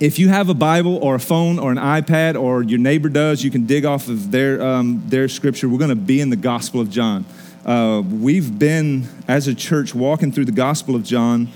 [0.00, 3.44] if you have a Bible or a phone or an iPad or your neighbor does,
[3.44, 5.68] you can dig off of their, um, their scripture.
[5.68, 7.26] We're going to be in the Gospel of John.
[7.66, 11.48] Uh, we've been, as a church, walking through the Gospel of John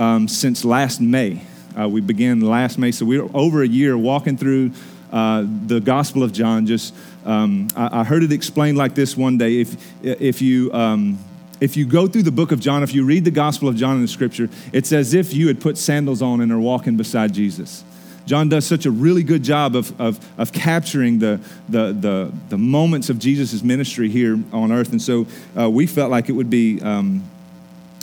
[0.00, 1.42] um, since last May.
[1.78, 4.72] Uh, we began last May, so we're over a year walking through
[5.12, 6.66] uh, the Gospel of John.
[6.66, 6.94] Just
[7.24, 11.18] um, I, I, heard it explained like this one day: if if you um,
[11.60, 13.96] if you go through the book of John, if you read the Gospel of John
[13.96, 17.32] in the Scripture, it's as if you had put sandals on and are walking beside
[17.32, 17.84] Jesus.
[18.26, 22.58] John does such a really good job of, of, of capturing the, the, the, the
[22.58, 24.92] moments of Jesus' ministry here on earth.
[24.92, 25.26] And so
[25.58, 27.28] uh, we felt like it would be um,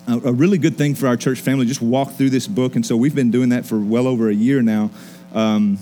[0.07, 2.75] a, a, really good thing for our church family just walk through this book.
[2.75, 4.91] And so we've been doing that for well over a year now.
[5.33, 5.79] Um,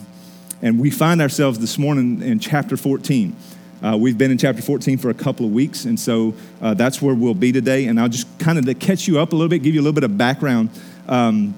[0.61, 3.35] and we find ourselves this morning in chapter 14.
[3.81, 6.99] Uh, we've been in chapter 14 for a couple of weeks, and so uh, that's
[6.99, 7.85] where we'll be today.
[7.85, 9.93] And I'll just kind of catch you up a little bit, give you a little
[9.93, 10.71] bit of background.
[11.07, 11.53] Um,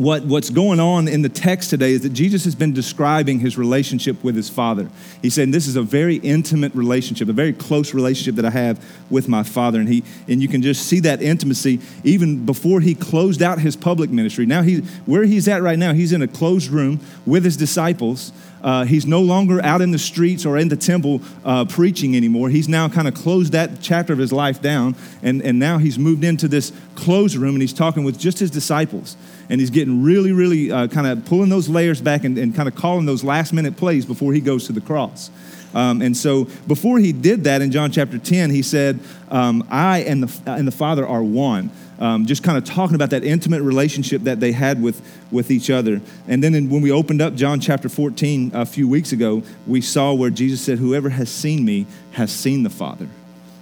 [0.00, 3.58] what, what's going on in the text today is that Jesus has been describing his
[3.58, 4.88] relationship with his Father.
[5.20, 8.82] He said, This is a very intimate relationship, a very close relationship that I have
[9.10, 9.78] with my Father.
[9.78, 13.76] And, he, and you can just see that intimacy even before he closed out his
[13.76, 14.46] public ministry.
[14.46, 18.32] Now, he, where he's at right now, he's in a closed room with his disciples.
[18.62, 22.50] Uh, he's no longer out in the streets or in the temple uh, preaching anymore.
[22.50, 25.98] He's now kind of closed that chapter of his life down, and, and now he's
[25.98, 29.16] moved into this closed room and he's talking with just his disciples
[29.48, 32.68] and he's getting really, really uh, kind of pulling those layers back and, and kind
[32.68, 35.30] of calling those last minute plays before he goes to the cross.
[35.74, 40.00] Um, and so before he did that in John chapter 10, he said, um, I
[40.00, 41.70] and the, and the Father are one.
[42.00, 45.68] Um, just kind of talking about that intimate relationship that they had with, with each
[45.68, 46.00] other.
[46.26, 49.82] And then in, when we opened up John chapter 14 a few weeks ago, we
[49.82, 53.06] saw where Jesus said, Whoever has seen me has seen the Father.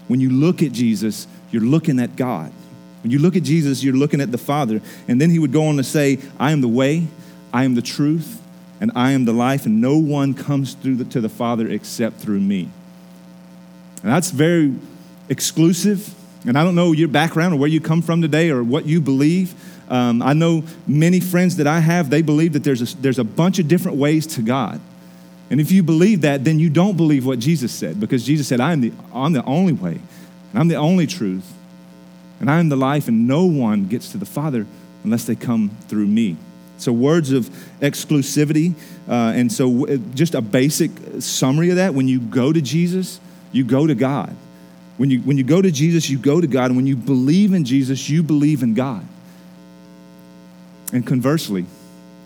[0.07, 2.53] When you look at Jesus, you're looking at God.
[3.03, 4.81] When you look at Jesus, you're looking at the Father.
[5.07, 7.07] And then he would go on to say, I am the way,
[7.53, 8.41] I am the truth,
[8.81, 12.17] and I am the life, and no one comes through the, to the Father except
[12.17, 12.71] through me.
[14.03, 14.75] And that's very
[15.29, 16.15] exclusive.
[16.47, 19.01] And I don't know your background or where you come from today or what you
[19.01, 19.55] believe.
[19.91, 23.25] Um, I know many friends that I have, they believe that there's a, there's a
[23.25, 24.81] bunch of different ways to God.
[25.51, 28.61] And if you believe that, then you don't believe what Jesus said because Jesus said,
[28.61, 29.99] I am the, I'm the only way,
[30.53, 31.51] and I'm the only truth,
[32.39, 34.67] and I am the life, and no one gets to the Father
[35.05, 36.37] unless they come through me.
[36.77, 37.49] So, words of
[37.81, 38.75] exclusivity.
[39.09, 43.21] Uh, and so, just a basic summary of that when you go to Jesus,
[43.51, 44.37] you go to God.
[44.99, 46.67] When you, when you go to Jesus, you go to God.
[46.67, 49.07] And when you believe in Jesus, you believe in God.
[50.93, 51.65] And conversely,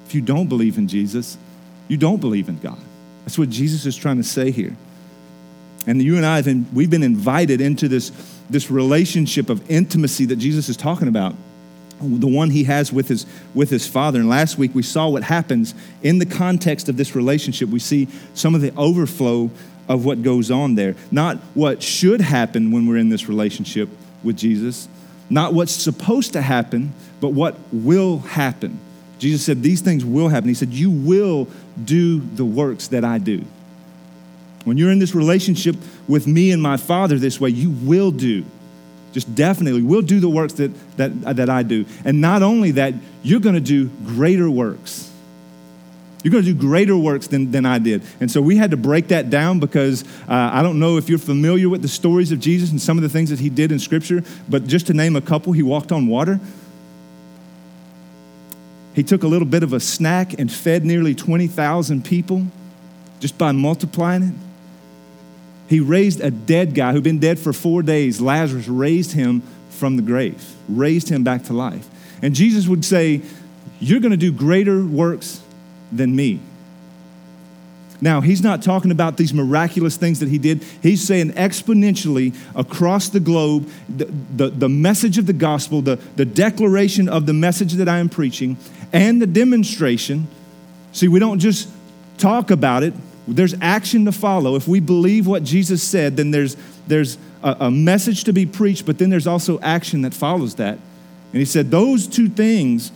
[0.07, 1.37] if you don't believe in Jesus,
[1.87, 2.79] you don't believe in God.
[3.25, 4.75] That's what Jesus is trying to say here.
[5.87, 8.11] And you and I have been, we've been invited into this,
[8.49, 11.35] this relationship of intimacy that Jesus is talking about,
[12.01, 14.21] the one he has with his, with his Father.
[14.21, 17.69] And last week we saw what happens in the context of this relationship.
[17.69, 19.51] We see some of the overflow
[19.89, 20.95] of what goes on there.
[21.11, 23.89] Not what should happen when we're in this relationship
[24.23, 24.89] with Jesus,
[25.29, 28.79] not what's supposed to happen, but what will happen.
[29.19, 30.49] Jesus said, These things will happen.
[30.49, 31.49] He said, You will
[31.83, 33.45] do the works that I do.
[34.65, 35.77] When you're in this relationship
[36.09, 38.45] with me and my Father this way, you will do,
[39.13, 41.85] just definitely, will do the works that, that, that I do.
[42.05, 45.12] And not only that, you're going to do greater works.
[46.23, 48.03] You're going to do greater works than, than I did.
[48.21, 51.19] And so we had to break that down because uh, I don't know if you're
[51.19, 53.79] familiar with the stories of Jesus and some of the things that he did in
[53.79, 56.39] Scripture, but just to name a couple, he walked on water.
[58.95, 62.47] He took a little bit of a snack and fed nearly 20,000 people
[63.19, 64.35] just by multiplying it.
[65.69, 68.21] He raised a dead guy who'd been dead for four days.
[68.21, 71.89] Lazarus raised him from the grave, raised him back to life.
[72.21, 73.23] And Jesus would say,
[73.81, 75.41] You're going to do greater works
[75.93, 76.41] than me.
[78.01, 80.65] Now, he's not talking about these miraculous things that he did.
[80.83, 86.25] He's saying exponentially across the globe, the, the, the, message of the gospel, the, the
[86.25, 88.57] declaration of the message that I am preaching,
[88.93, 90.27] and the demonstration.
[90.91, 91.69] See, we don't just
[92.19, 92.93] talk about it,
[93.29, 94.57] there's action to follow.
[94.57, 96.57] If we believe what Jesus said, then there's,
[96.89, 100.79] there's a, a message to be preached, but then there's also action that follows that.
[101.33, 102.91] And he said, Those two things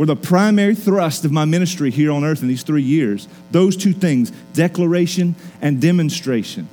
[0.00, 3.28] were the primary thrust of my ministry here on earth in these three years.
[3.50, 6.66] Those two things, declaration and demonstration.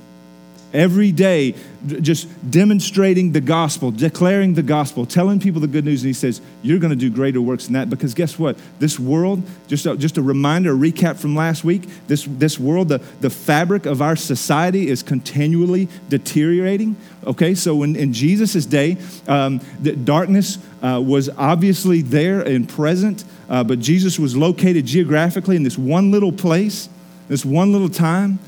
[0.72, 1.54] Every day
[1.86, 6.02] just demonstrating the gospel, declaring the gospel, telling people the good news.
[6.02, 8.58] And he says, You're going to do greater works than that because guess what?
[8.78, 12.88] This world, just a, just a reminder, a recap from last week, this, this world,
[12.88, 16.96] the, the fabric of our society is continually deteriorating.
[17.24, 23.24] Okay, so in, in Jesus' day, um, the darkness uh, was obviously there and present,
[23.48, 26.88] uh, but Jesus was located geographically in this one little place,
[27.28, 28.38] this one little time.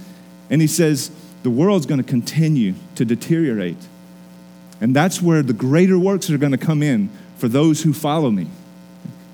[0.49, 3.77] And he says, the world's going to continue to deteriorate.
[4.81, 8.31] And that's where the greater works are going to come in for those who follow
[8.31, 8.49] me.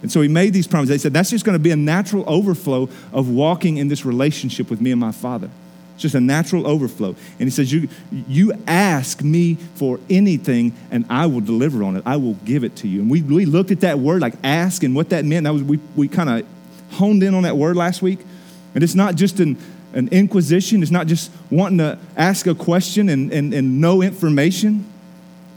[0.03, 0.95] And so he made these promises.
[0.95, 4.71] He said, that's just going to be a natural overflow of walking in this relationship
[4.71, 5.51] with me and my Father.
[5.95, 7.17] It's just a natural overflow.
[7.39, 12.03] And he says, you, you ask me for anything, and I will deliver on it.
[12.05, 13.01] I will give it to you.
[13.01, 15.45] And we, we looked at that word, like ask, and what that meant.
[15.45, 16.47] That was, we, we kind of
[16.91, 18.21] honed in on that word last week.
[18.75, 19.57] And it's not just an
[19.97, 20.83] an inquisition.
[20.83, 24.85] It's not just wanting to ask a question and, and, and know information.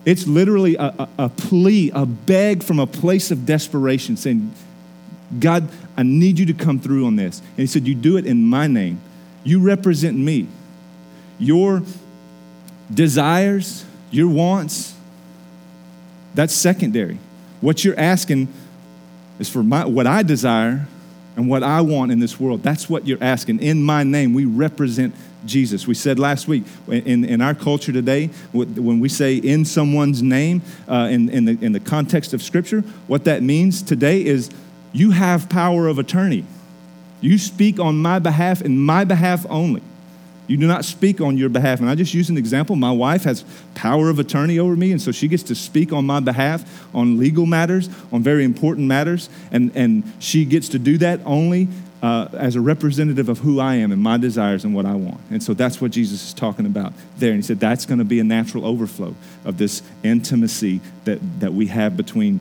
[0.06, 4.54] It's literally a, a, a plea, a beg from a place of desperation, saying,
[5.38, 7.40] God, I need you to come through on this.
[7.40, 9.02] And he said, You do it in my name.
[9.44, 10.48] You represent me.
[11.38, 11.84] Your
[12.92, 14.96] desires, your wants,
[16.34, 17.20] that's secondary.
[17.60, 18.48] What you're asking
[19.38, 20.88] is for my, what I desire
[21.36, 22.64] and what I want in this world.
[22.64, 23.62] That's what you're asking.
[23.62, 25.16] In my name, we represent
[25.46, 25.88] Jesus.
[25.88, 30.62] We said last week in, in our culture today, when we say in someone's name
[30.88, 34.50] uh, in, in, the, in the context of Scripture, what that means today is
[34.92, 36.44] you have power of attorney.
[37.22, 39.82] You speak on my behalf and my behalf only.
[40.50, 41.80] You do not speak on your behalf.
[41.80, 42.76] And I just use an example.
[42.76, 46.06] My wife has power of attorney over me, and so she gets to speak on
[46.06, 50.98] my behalf on legal matters, on very important matters, and, and she gets to do
[50.98, 51.68] that only
[52.02, 55.20] uh, as a representative of who I am and my desires and what I want.
[55.30, 57.32] And so that's what Jesus is talking about there.
[57.32, 59.14] And he said that's going to be a natural overflow
[59.46, 62.40] of this intimacy that, that we have between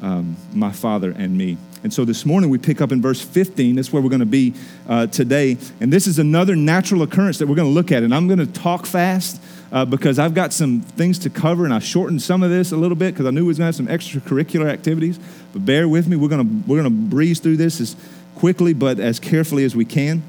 [0.00, 1.58] um, my Father and me.
[1.82, 3.76] And so this morning we pick up in verse 15.
[3.76, 4.54] That's where we're going to be
[4.88, 5.56] uh, today.
[5.80, 8.02] And this is another natural occurrence that we're going to look at.
[8.02, 9.40] And I'm going to talk fast
[9.72, 11.64] uh, because I've got some things to cover.
[11.64, 13.72] And I shortened some of this a little bit because I knew we was going
[13.72, 15.18] to have some extracurricular activities.
[15.52, 16.16] But bear with me.
[16.16, 17.96] We're going to, we're going to breeze through this as
[18.34, 20.22] quickly but as carefully as we can.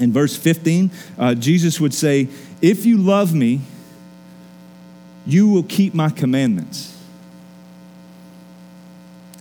[0.00, 2.28] In verse 15, uh, Jesus would say,
[2.60, 3.60] If you love me,
[5.26, 6.95] you will keep my commandments.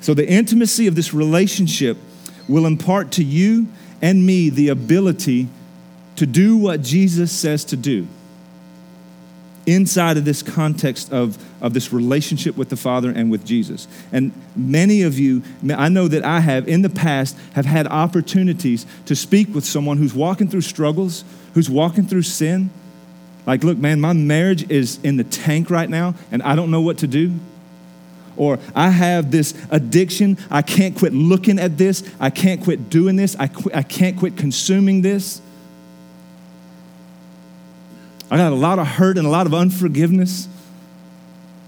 [0.05, 1.97] So, the intimacy of this relationship
[2.47, 3.65] will impart to you
[4.03, 5.47] and me the ability
[6.17, 8.07] to do what Jesus says to do
[9.65, 13.87] inside of this context of, of this relationship with the Father and with Jesus.
[14.11, 15.41] And many of you,
[15.75, 19.97] I know that I have in the past, have had opportunities to speak with someone
[19.97, 21.23] who's walking through struggles,
[21.55, 22.69] who's walking through sin.
[23.47, 26.81] Like, look, man, my marriage is in the tank right now, and I don't know
[26.81, 27.39] what to do
[28.37, 30.37] or I have this addiction.
[30.49, 32.09] I can't quit looking at this.
[32.19, 33.35] I can't quit doing this.
[33.37, 35.41] I, qu- I can't quit consuming this.
[38.29, 40.47] I got a lot of hurt and a lot of unforgiveness.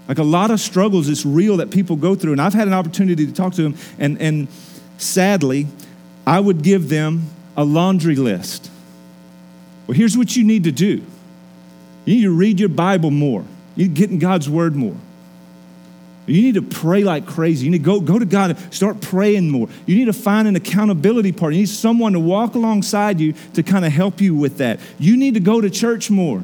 [0.08, 2.32] Like a lot of struggles, it's real that people go through.
[2.32, 4.48] And I've had an opportunity to talk to them, and, and
[4.96, 5.66] sadly,
[6.26, 7.26] I would give them
[7.56, 8.70] a laundry list.
[9.86, 11.04] Well, here's what you need to do
[12.04, 13.44] you need to read your Bible more,
[13.76, 14.96] you need to get in God's Word more.
[16.34, 17.64] You need to pray like crazy.
[17.64, 19.68] You need to go, go to God and start praying more.
[19.86, 21.52] You need to find an accountability partner.
[21.52, 24.80] You need someone to walk alongside you to kind of help you with that.
[24.98, 26.42] You need to go to church more.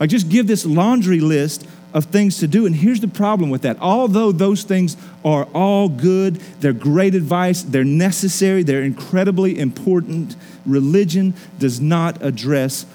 [0.00, 2.66] Like, just give this laundry list of things to do.
[2.66, 3.78] And here's the problem with that.
[3.80, 10.36] Although those things are all good, they're great advice, they're necessary, they're incredibly important,
[10.66, 12.86] religion does not address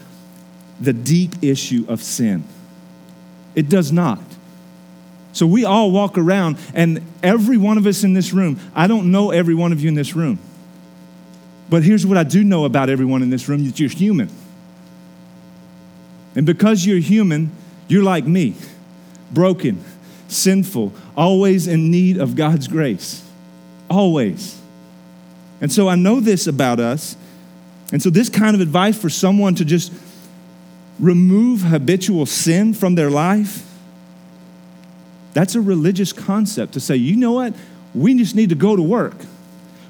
[0.79, 2.43] the deep issue of sin.
[3.55, 4.19] It does not.
[5.33, 9.11] So we all walk around, and every one of us in this room, I don't
[9.11, 10.39] know every one of you in this room.
[11.69, 14.29] But here's what I do know about everyone in this room that you're human.
[16.35, 17.51] And because you're human,
[17.87, 18.55] you're like me
[19.31, 19.83] broken,
[20.27, 23.27] sinful, always in need of God's grace.
[23.89, 24.59] Always.
[25.59, 27.17] And so I know this about us.
[27.91, 29.93] And so, this kind of advice for someone to just
[30.99, 33.72] remove habitual sin from their life
[35.33, 37.53] that's a religious concept to say, you know what?
[37.93, 39.15] We just need to go to work.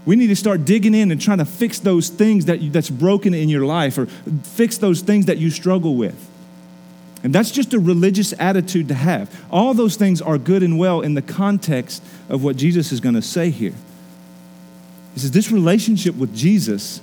[0.06, 2.90] We need to start digging in and trying to fix those things that you, that's
[2.90, 4.08] broken in your life or
[4.44, 6.30] fix those things that you struggle with.
[7.24, 9.34] And that's just a religious attitude to have.
[9.50, 13.16] All those things are good and well in the context of what Jesus is going
[13.16, 13.74] to say here.
[15.14, 17.02] He says, This relationship with Jesus,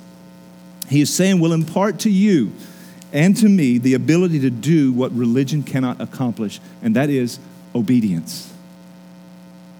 [0.87, 2.51] he is saying, will impart to you
[3.11, 7.39] and to me the ability to do what religion cannot accomplish, and that is
[7.73, 8.51] obedience.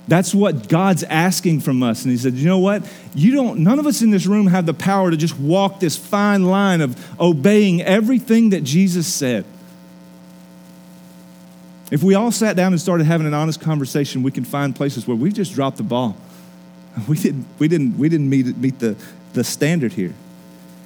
[0.07, 2.03] That's what God's asking from us.
[2.03, 2.83] And he said, You know what?
[3.13, 5.95] You don't, none of us in this room have the power to just walk this
[5.95, 9.45] fine line of obeying everything that Jesus said.
[11.91, 15.07] If we all sat down and started having an honest conversation, we can find places
[15.07, 16.17] where we just dropped the ball.
[17.07, 18.97] We didn't, we didn't, we didn't meet, meet the,
[19.31, 20.13] the standard here.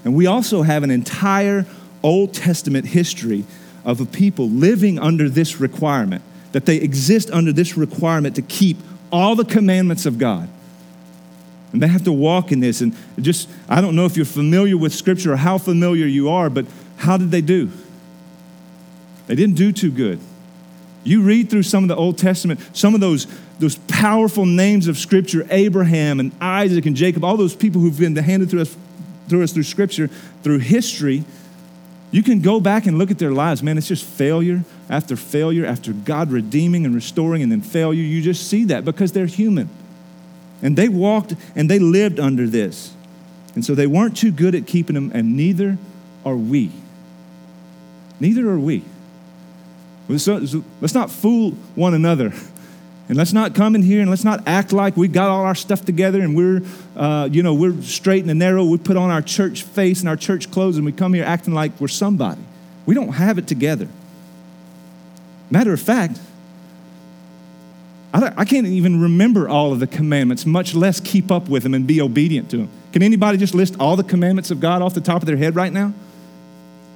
[0.03, 1.65] And we also have an entire
[2.03, 3.43] Old Testament history
[3.83, 6.21] of a people living under this requirement,
[6.55, 8.77] that they exist under this requirement to keep
[9.12, 10.47] all the commandments of God.
[11.74, 12.79] And they have to walk in this.
[12.79, 16.50] And just, I don't know if you're familiar with Scripture or how familiar you are,
[16.50, 17.69] but how did they do?
[19.27, 20.21] They didn't do too good.
[21.03, 23.27] You read through some of the Old Testament, some of those,
[23.59, 28.15] those powerful names of Scripture Abraham and Isaac and Jacob, all those people who've been
[28.15, 28.77] handed through us,
[29.27, 30.07] through us through Scripture,
[30.41, 31.25] through history.
[32.12, 33.62] You can go back and look at their lives.
[33.62, 38.04] Man, it's just failure after failure after God redeeming and restoring and then failure.
[38.04, 39.70] You just see that because they're human.
[40.62, 42.94] And they walked and they lived under this.
[43.56, 45.77] And so they weren't too good at keeping them, and neither
[46.25, 46.72] are we.
[48.20, 48.84] Neither are we.
[50.08, 50.27] Let's
[50.94, 52.34] not fool one another.
[53.08, 55.54] And let's not come in here and let's not act like we got all our
[55.54, 56.63] stuff together and we're,
[56.96, 58.65] uh, you know, we're straight and narrow.
[58.65, 61.54] We put on our church face and our church clothes and we come here acting
[61.54, 62.42] like we're somebody.
[62.88, 63.88] We don't have it together.
[65.55, 66.19] Matter of fact,
[68.13, 71.74] I, I can't even remember all of the commandments, much less keep up with them
[71.74, 72.69] and be obedient to them.
[72.91, 75.55] Can anybody just list all the commandments of God off the top of their head
[75.55, 75.93] right now?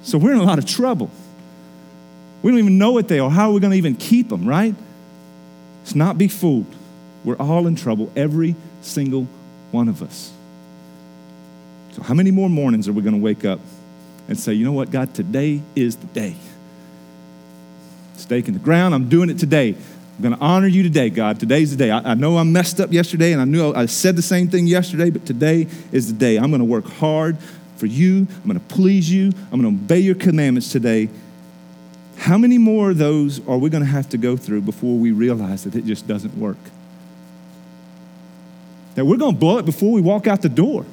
[0.02, 1.10] So we're in a lot of trouble.
[2.42, 3.30] We don't even know what they are.
[3.30, 4.74] How are we going to even keep them, right?
[5.78, 6.66] Let's not be fooled.
[7.24, 9.26] We're all in trouble, every single
[9.70, 10.30] one of us.
[11.92, 13.60] So, how many more mornings are we going to wake up
[14.28, 16.36] and say, you know what, God, today is the day?
[18.20, 19.74] Stake in the ground, I'm doing it today.
[20.16, 21.40] I'm going to honor you today, God.
[21.40, 21.90] Today's the day.
[21.90, 24.66] I, I, know I messed up yesterday and I knew I said the same thing
[24.66, 26.36] yesterday, but today is the day.
[26.36, 27.38] I'm going to work hard
[27.76, 28.26] for you.
[28.30, 29.32] I'm going to please you.
[29.50, 31.08] I'm going to obey your commandments today.
[32.18, 35.10] How many more of those are we going to have to go through before we
[35.10, 36.58] realize that it just doesn't work?
[38.94, 40.84] That we're going to blow it before we walk out the door.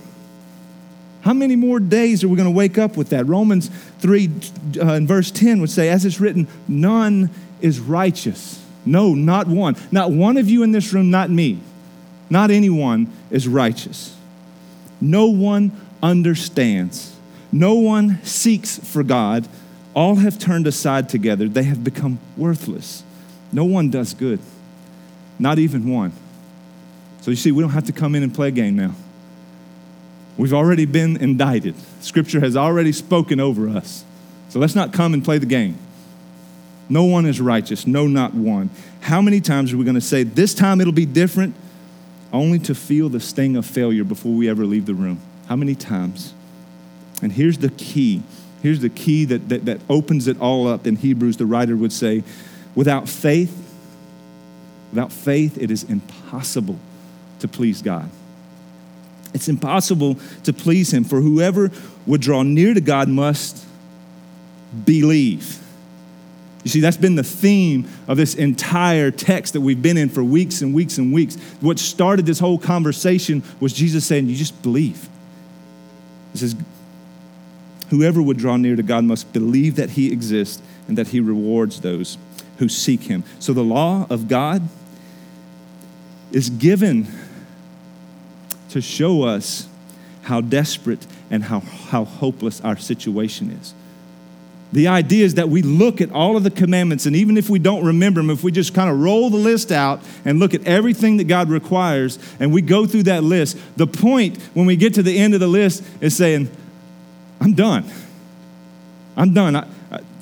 [1.27, 3.27] How many more days are we going to wake up with that?
[3.27, 3.69] Romans
[3.99, 4.31] 3
[4.79, 7.29] uh, in verse 10 would say, as it's written, none
[7.59, 8.63] is righteous.
[8.85, 9.75] No, not one.
[9.91, 11.59] Not one of you in this room, not me.
[12.29, 14.15] Not anyone is righteous.
[15.01, 17.13] No one understands.
[17.51, 19.49] No one seeks for God.
[19.93, 21.49] All have turned aside together.
[21.49, 23.03] They have become worthless.
[23.51, 24.39] No one does good,
[25.37, 26.13] not even one.
[27.19, 28.93] So you see, we don't have to come in and play a game now.
[30.37, 31.75] We've already been indicted.
[32.01, 34.05] Scripture has already spoken over us.
[34.49, 35.77] So let's not come and play the game.
[36.89, 38.69] No one is righteous, no, not one.
[39.01, 41.55] How many times are we going to say, This time it'll be different,
[42.31, 45.19] only to feel the sting of failure before we ever leave the room?
[45.47, 46.33] How many times?
[47.21, 48.21] And here's the key
[48.61, 50.87] Here's the key that, that, that opens it all up.
[50.87, 52.23] In Hebrews, the writer would say,
[52.75, 53.55] without faith,
[54.91, 56.79] without faith, it is impossible
[57.39, 58.09] to please God.
[59.37, 61.71] It's impossible to please Him, for whoever
[62.07, 63.63] would draw near to God must
[64.83, 65.63] believe.
[66.63, 70.23] You see, that's been the theme of this entire text that we've been in for
[70.23, 71.35] weeks and weeks and weeks.
[71.61, 75.07] What started this whole conversation was Jesus saying, You just believe.
[76.33, 76.55] He says,
[77.91, 81.81] Whoever would draw near to God must believe that He exists and that He rewards
[81.81, 82.17] those
[82.57, 83.23] who seek Him.
[83.37, 84.67] So the law of God
[86.31, 87.07] is given
[88.69, 89.67] to show us
[90.23, 93.73] how desperate and how, how hopeless our situation is.
[94.73, 97.57] The idea is that we look at all of the commandments, and even if we
[97.57, 100.65] don't remember them, if we just kind of roll the list out and look at
[100.67, 104.95] everything that God requires, and we go through that list, the point when we get
[104.95, 106.49] to the end of the list is saying,
[107.39, 107.85] I'm done.
[109.15, 109.55] I'm done.
[109.55, 109.67] I,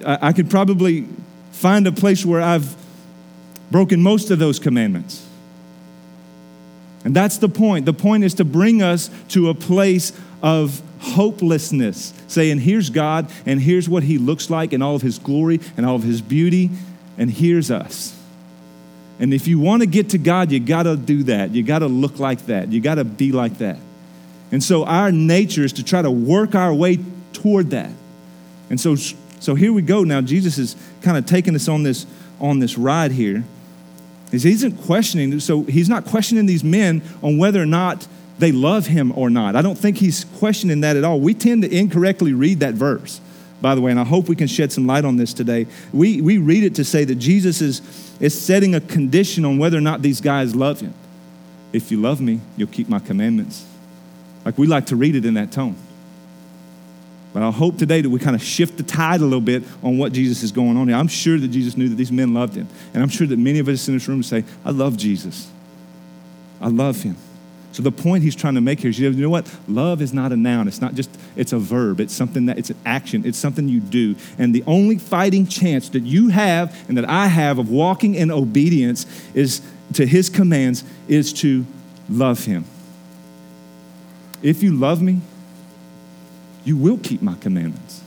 [0.06, 1.08] I, I could probably
[1.52, 2.76] find a place where I've
[3.72, 5.28] broken most of those commandments.
[7.06, 7.86] And that's the point.
[7.86, 13.62] The point is to bring us to a place of hopelessness, saying, Here's God, and
[13.62, 16.72] here's what He looks like and all of His glory and all of His beauty,
[17.18, 18.20] and here's us.
[19.20, 21.52] And if you want to get to God, you got to do that.
[21.52, 22.72] You got to look like that.
[22.72, 23.78] You got to be like that.
[24.52, 27.00] And so our nature is to try to work our way
[27.34, 27.92] toward that.
[28.70, 30.22] And so, so here we go now.
[30.22, 32.06] Jesus is kind of taking us on this,
[32.42, 33.44] on this ride here.
[34.32, 38.08] He isn't questioning, so he's not questioning these men on whether or not
[38.40, 39.56] they love him or not.
[39.56, 41.20] I don't think he's questioning that at all.
[41.20, 43.22] We tend to incorrectly read that verse.
[43.62, 45.68] by the way, and I hope we can shed some light on this today.
[45.94, 47.82] We, we read it to say that Jesus is,
[48.20, 50.94] is setting a condition on whether or not these guys love him.
[51.72, 53.66] If you love me, you'll keep my commandments.
[54.44, 55.76] Like we like to read it in that tone.
[57.36, 59.98] But I hope today that we kind of shift the tide a little bit on
[59.98, 60.96] what Jesus is going on here.
[60.96, 62.66] I'm sure that Jesus knew that these men loved him.
[62.94, 65.52] And I'm sure that many of us in this room say, I love Jesus.
[66.62, 67.18] I love him.
[67.74, 69.54] So the point he's trying to make here is, you know what?
[69.68, 70.70] Love is not a noun.
[70.70, 72.00] It's not just, it's a verb.
[72.00, 73.26] It's something that, it's an action.
[73.26, 74.16] It's something you do.
[74.38, 78.32] And the only fighting chance that you have and that I have of walking in
[78.32, 79.62] obedience is
[79.96, 81.66] to his commands is to
[82.10, 82.64] love him.
[84.42, 85.20] If you love me,
[86.66, 88.02] you will keep my commandments.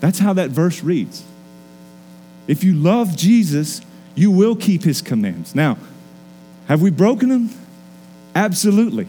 [0.00, 1.24] That's how that verse reads.
[2.46, 3.80] If you love Jesus,
[4.14, 5.54] you will keep his commands.
[5.54, 5.78] Now,
[6.66, 7.50] have we broken them?
[8.34, 9.08] Absolutely.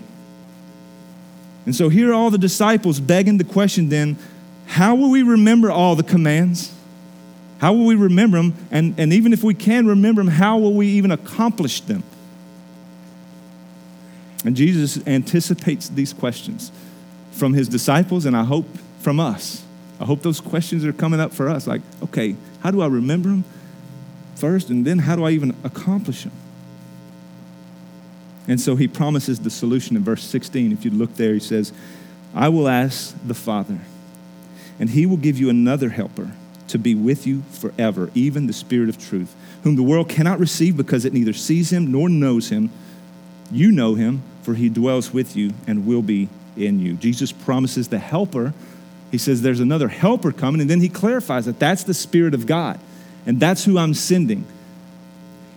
[1.65, 4.17] And so here are all the disciples begging the question then
[4.65, 6.73] how will we remember all the commands?
[7.59, 8.55] How will we remember them?
[8.71, 12.03] And, and even if we can remember them, how will we even accomplish them?
[14.45, 16.71] And Jesus anticipates these questions
[17.33, 18.65] from his disciples, and I hope
[18.99, 19.63] from us.
[19.99, 21.67] I hope those questions are coming up for us.
[21.67, 23.43] Like, okay, how do I remember them
[24.35, 26.31] first, and then how do I even accomplish them?
[28.47, 30.71] And so he promises the solution in verse 16.
[30.71, 31.71] If you look there, he says,
[32.35, 33.79] I will ask the Father,
[34.79, 36.31] and he will give you another helper
[36.67, 40.75] to be with you forever, even the Spirit of truth, whom the world cannot receive
[40.75, 42.69] because it neither sees him nor knows him.
[43.51, 46.93] You know him, for he dwells with you and will be in you.
[46.93, 48.53] Jesus promises the helper.
[49.11, 52.45] He says there's another helper coming, and then he clarifies that that's the Spirit of
[52.45, 52.79] God,
[53.25, 54.45] and that's who I'm sending.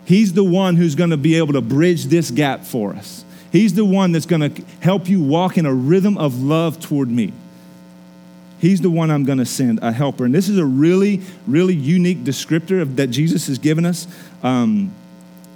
[0.04, 3.24] He's the one who's going to be able to bridge this gap for us.
[3.50, 7.08] He's the one that's going to help you walk in a rhythm of love toward
[7.10, 7.32] me.
[8.58, 10.24] He's the one I'm going to send, a helper.
[10.24, 14.06] And this is a really, really unique descriptor of, that Jesus has given us.
[14.42, 14.94] Um,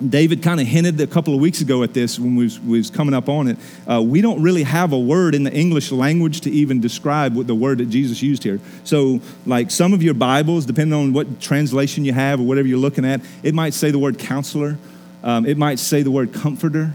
[0.07, 2.79] David kind of hinted a couple of weeks ago at this when we was, we
[2.79, 3.59] was coming up on it.
[3.87, 7.47] Uh, we don't really have a word in the English language to even describe what
[7.47, 8.61] the word that Jesus used here.
[8.85, 12.79] So, like some of your Bibles, depending on what translation you have or whatever you're
[12.79, 14.79] looking at, it might say the word counselor.
[15.23, 16.95] Um, it might say the word comforter.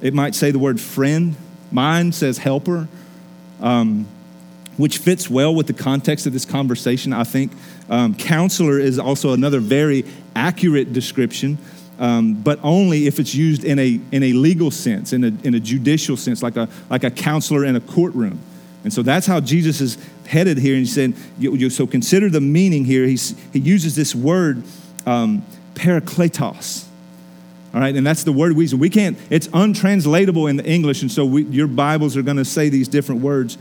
[0.00, 1.36] It might say the word friend.
[1.70, 2.88] Mine says helper,
[3.60, 4.08] um,
[4.76, 7.52] which fits well with the context of this conversation, I think.
[7.88, 11.58] Um, counselor is also another very accurate description
[11.98, 15.54] um, but only if it's used in a, in a legal sense, in a, in
[15.54, 18.38] a judicial sense, like a, like a counselor in a courtroom.
[18.84, 20.74] And so that's how Jesus is headed here.
[20.74, 21.14] And he said,
[21.72, 23.06] so consider the meaning here.
[23.06, 24.64] He's, he uses this word,
[25.06, 26.86] um, parakletos.
[27.74, 28.74] All right, and that's the word we use.
[28.74, 32.44] We can't, it's untranslatable in the English, and so we, your Bibles are going to
[32.44, 33.56] say these different words.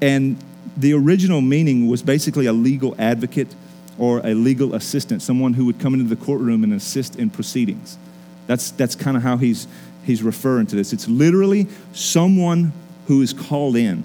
[0.00, 0.36] And
[0.76, 3.54] the original meaning was basically a legal advocate
[3.98, 7.98] or a legal assistant, someone who would come into the courtroom and assist in proceedings.
[8.46, 9.68] That's, that's kind of how he's,
[10.04, 10.92] he's referring to this.
[10.92, 12.72] It's literally someone
[13.06, 14.04] who is called in.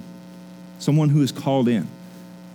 [0.79, 1.87] Someone who is called in.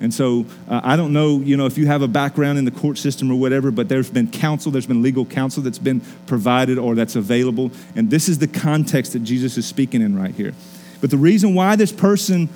[0.00, 2.70] And so uh, I don't know, you know, if you have a background in the
[2.70, 6.78] court system or whatever, but there's been counsel, there's been legal counsel that's been provided
[6.78, 7.70] or that's available.
[7.94, 10.54] And this is the context that Jesus is speaking in right here.
[11.00, 12.48] But the reason why this person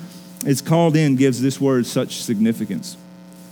[0.45, 2.97] is called in gives this word such significance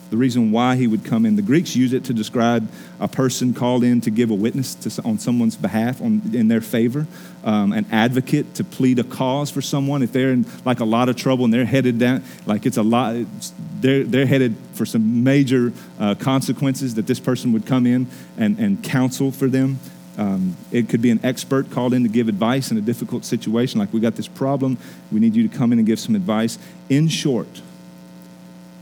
[0.10, 1.36] the reason why he would come in.
[1.36, 5.02] The Greeks use it to describe a person called in to give a witness to,
[5.04, 7.08] on someone's behalf on, in their favor,
[7.44, 10.04] um, an advocate to plead a cause for someone.
[10.04, 12.84] If they're in like a lot of trouble and they're headed down, like it's a
[12.84, 17.88] lot, it's, they're, they're headed for some major uh, consequences, that this person would come
[17.88, 19.80] in and, and counsel for them.
[20.18, 23.80] Um, it could be an expert called in to give advice in a difficult situation,
[23.80, 24.78] like we got this problem,
[25.12, 26.60] we need you to come in and give some advice.
[26.88, 27.62] In short,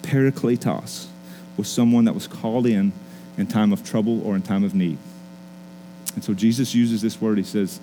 [0.01, 1.07] parakletos
[1.57, 2.91] was someone that was called in
[3.37, 4.97] in time of trouble or in time of need.
[6.15, 7.37] And so Jesus uses this word.
[7.37, 7.79] He says,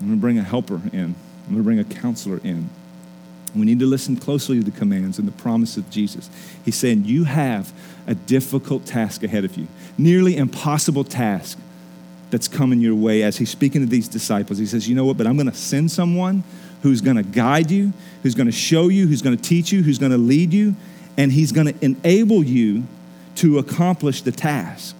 [0.00, 1.14] I'm going to bring a helper in,
[1.46, 2.70] I'm going to bring a counselor in.
[3.54, 6.28] We need to listen closely to the commands and the promise of Jesus.
[6.64, 7.72] He's saying, You have
[8.06, 11.58] a difficult task ahead of you, nearly impossible task
[12.30, 13.22] that's coming your way.
[13.22, 15.16] As he's speaking to these disciples, he says, You know what?
[15.16, 16.42] But I'm going to send someone
[16.82, 19.82] who's going to guide you, who's going to show you, who's going to teach you,
[19.82, 20.74] who's going to lead you,
[21.16, 22.84] and he's going to enable you
[23.36, 24.94] to accomplish the task.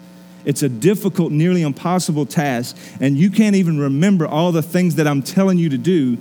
[0.44, 5.07] It's a difficult, nearly impossible task, and you can't even remember all the things that
[5.07, 6.18] I'm telling you to do,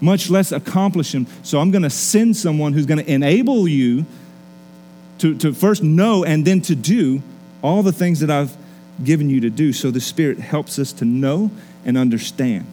[0.00, 1.26] much less accomplish them.
[1.42, 4.06] So I'm going to send someone who's going to enable you
[5.18, 7.22] to, to first know and then to do
[7.62, 8.56] all the things that I've
[9.02, 9.72] given you to do.
[9.72, 11.50] So the Spirit helps us to know
[11.84, 12.66] and understand,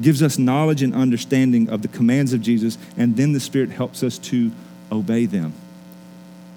[0.00, 4.02] gives us knowledge and understanding of the commands of Jesus, and then the Spirit helps
[4.02, 4.50] us to
[4.90, 5.52] obey them.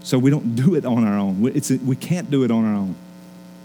[0.04, 1.52] So we don't do it on our own.
[1.54, 2.96] It's, we can't do it on our own.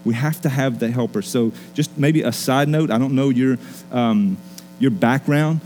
[0.03, 1.21] We have to have the helper.
[1.21, 3.57] So, just maybe a side note I don't know your,
[3.91, 4.37] um,
[4.77, 5.61] your background,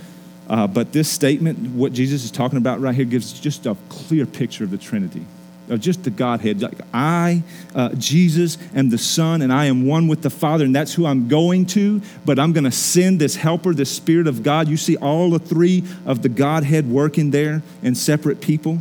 [0.49, 4.25] uh, but this statement, what Jesus is talking about right here, gives just a clear
[4.25, 5.25] picture of the Trinity,
[5.67, 6.61] of just the Godhead.
[6.61, 7.43] Like, I,
[7.75, 11.05] uh, Jesus, am the Son, and I am one with the Father, and that's who
[11.05, 14.69] I'm going to, but I'm going to send this helper, the Spirit of God.
[14.69, 18.79] You see all the three of the Godhead working there in separate people.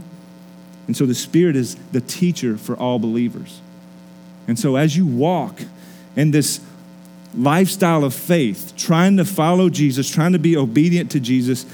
[0.88, 3.60] And so the Spirit is the teacher for all believers.
[4.48, 5.60] And so as you walk
[6.16, 6.60] in this
[7.34, 11.66] lifestyle of faith, trying to follow Jesus, trying to be obedient to Jesus,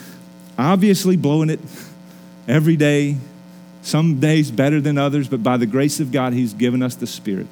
[0.59, 1.61] obviously blowing it
[2.49, 3.17] every day,
[3.83, 7.07] some days better than others, but by the grace of God, He's given us the
[7.07, 7.47] Spirit.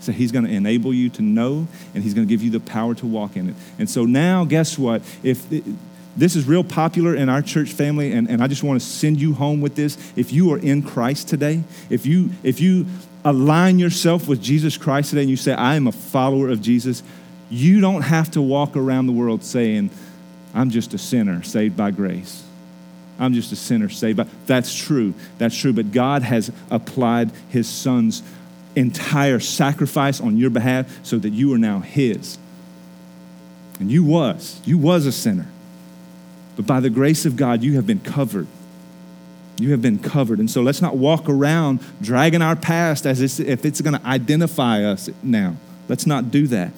[0.00, 2.60] So He's going to enable you to know, and He's going to give you the
[2.60, 3.54] power to walk in it.
[3.78, 5.02] And so now, guess what?
[5.22, 5.46] If
[6.16, 9.20] this is real popular in our church family, and, and I just want to send
[9.20, 9.98] you home with this.
[10.16, 12.86] If you are in Christ today, if you if you
[13.24, 17.02] align yourself with Jesus Christ today and you say, I am a follower of Jesus,
[17.50, 19.90] you don't have to walk around the world saying,
[20.54, 22.44] I'm just a sinner saved by grace.
[23.18, 24.26] I'm just a sinner saved by.
[24.46, 25.14] That's true.
[25.38, 25.72] That's true.
[25.72, 28.22] But God has applied his son's
[28.76, 32.38] entire sacrifice on your behalf so that you are now his.
[33.80, 34.60] And you was.
[34.64, 35.46] You was a sinner.
[36.56, 38.46] But by the grace of God, you have been covered.
[39.58, 40.38] You have been covered.
[40.38, 44.82] And so let's not walk around dragging our past as if it's going to identify
[44.82, 45.56] us now.
[45.88, 46.72] Let's not do that.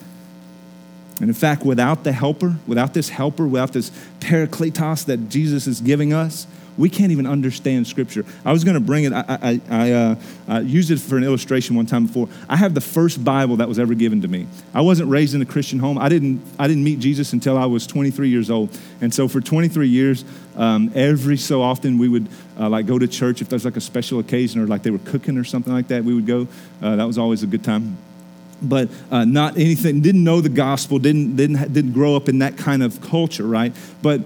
[1.21, 5.81] And in fact, without the helper, without this helper, without this parakletos that Jesus is
[5.81, 8.25] giving us, we can't even understand Scripture.
[8.45, 10.15] I was going to bring it, I, I, I, uh,
[10.49, 12.29] I, used it for an illustration one time before.
[12.49, 14.47] I have the first Bible that was ever given to me.
[14.75, 15.99] I wasn't raised in a Christian home.
[15.99, 18.77] I didn't, I didn't meet Jesus until I was 23 years old.
[19.01, 20.25] And so for 23 years,
[20.57, 23.81] um, every so often we would uh, like go to church if there's like a
[23.81, 26.47] special occasion or like they were cooking or something like that, we would go.
[26.83, 27.97] Uh, that was always a good time
[28.62, 32.57] but uh, not anything didn't know the gospel didn't, didn't didn't grow up in that
[32.57, 34.23] kind of culture right but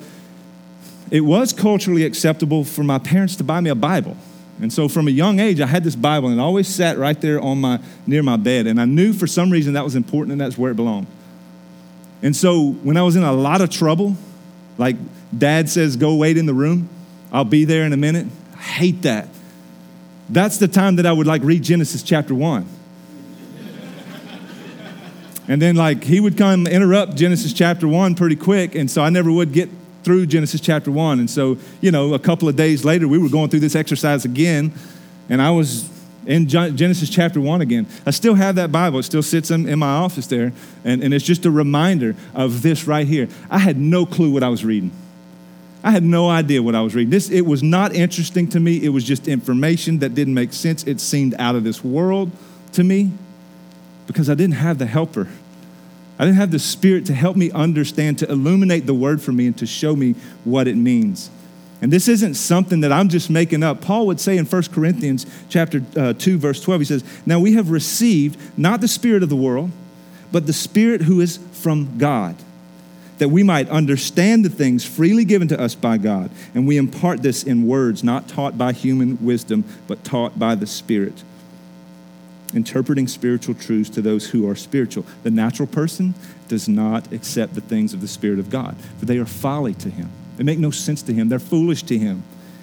[1.10, 4.16] it was culturally acceptable for my parents to buy me a Bible.
[4.60, 7.18] And so from a young age, I had this Bible and it always sat right
[7.20, 8.66] there on my, near my bed.
[8.66, 11.06] And I knew for some reason that was important and that's where it belonged.
[12.22, 14.16] And so when I was in a lot of trouble,
[14.76, 14.96] like
[15.36, 16.88] dad says, go wait in the room,
[17.32, 18.26] I'll be there in a minute.
[18.54, 19.28] I hate that.
[20.28, 22.66] That's the time that I would like read Genesis chapter one.
[25.48, 28.74] and then like he would come interrupt Genesis chapter one pretty quick.
[28.74, 29.70] And so I never would get
[30.02, 31.20] through Genesis chapter 1.
[31.20, 34.24] And so, you know, a couple of days later, we were going through this exercise
[34.24, 34.72] again,
[35.28, 35.88] and I was
[36.26, 37.86] in Genesis chapter 1 again.
[38.06, 38.98] I still have that Bible.
[38.98, 40.52] It still sits in, in my office there,
[40.84, 43.28] and, and it's just a reminder of this right here.
[43.50, 44.92] I had no clue what I was reading.
[45.82, 47.10] I had no idea what I was reading.
[47.10, 48.84] This it was not interesting to me.
[48.84, 50.84] It was just information that didn't make sense.
[50.84, 52.30] It seemed out of this world
[52.72, 53.12] to me
[54.06, 55.26] because I didn't have the helper
[56.20, 59.46] I didn't have the Spirit to help me understand, to illuminate the word for me,
[59.46, 61.30] and to show me what it means.
[61.80, 63.80] And this isn't something that I'm just making up.
[63.80, 67.54] Paul would say in 1 Corinthians chapter uh, 2 verse 12 he says, "Now we
[67.54, 69.70] have received not the spirit of the world,
[70.30, 72.36] but the spirit who is from God,
[73.16, 77.22] that we might understand the things freely given to us by God, and we impart
[77.22, 81.24] this in words not taught by human wisdom, but taught by the Spirit."
[82.54, 85.04] Interpreting spiritual truths to those who are spiritual.
[85.22, 86.14] The natural person
[86.48, 89.90] does not accept the things of the Spirit of God, for they are folly to
[89.90, 90.10] him.
[90.36, 92.22] They make no sense to him, they're foolish to him.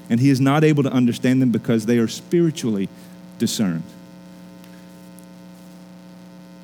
[0.10, 2.88] And he is not able to understand them because they are spiritually
[3.39, 3.84] discerned.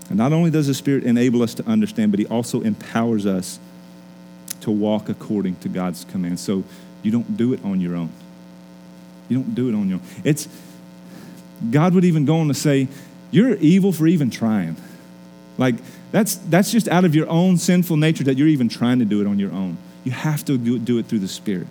[0.10, 3.60] And not only does the Spirit enable us to understand, but he also empowers us
[4.62, 6.40] to walk according to God's command.
[6.40, 6.64] So
[7.02, 8.10] you don't do it on your own.
[9.28, 10.06] You don't do it on your own.
[10.24, 10.48] It's
[11.72, 12.88] God would even go on to say,
[13.34, 14.78] you're evil for even trying.
[15.58, 15.76] Like,
[16.12, 19.22] that's, that's just out of your own sinful nature that you're even trying to do
[19.22, 19.78] it on your own.
[20.04, 21.68] You have to do, it through the Spirit.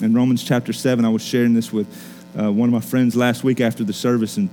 [0.00, 1.86] In Romans chapter 7, I was sharing this with
[2.38, 4.48] uh, one of my friends last week after the service, and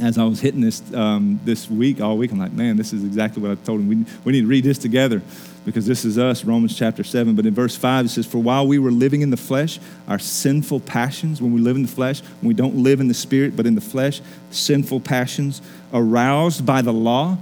[0.00, 3.04] as I was hitting this um, this week, all week, I'm like, man, this is
[3.04, 3.88] exactly what I told him.
[3.88, 5.22] We, we need to read this together
[5.64, 7.36] because this is us, Romans chapter 7.
[7.36, 10.18] But in verse 5, it says, For while we were living in the flesh, our
[10.18, 13.56] sinful passions, when we live in the flesh, when we don't live in the spirit,
[13.56, 14.20] but in the flesh,
[14.50, 17.38] sinful passions aroused by the law.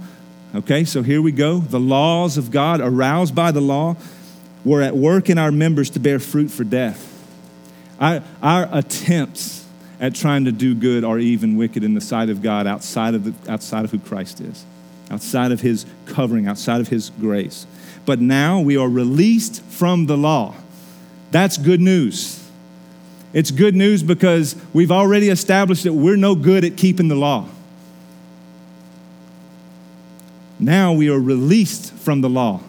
[0.53, 1.59] Okay, so here we go.
[1.59, 3.95] The laws of God, aroused by the law,
[4.63, 7.07] were at work in our members to bear fruit for death.
[7.99, 9.65] Our, our attempts
[9.99, 13.23] at trying to do good are even wicked in the sight of God outside of,
[13.23, 14.63] the, outside of who Christ is,
[15.09, 17.65] outside of his covering, outside of his grace
[18.05, 20.55] but now we are released from the law.
[21.31, 22.37] That's good news.
[23.33, 27.47] It's good news because we've already established that we're no good at keeping the law.
[30.59, 32.61] Now we are released from the law,